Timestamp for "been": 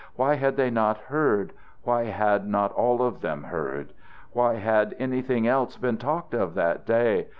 5.77-5.97